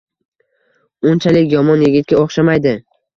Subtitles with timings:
[1.09, 2.75] Unchalik yomon yigitga o`xshamaydi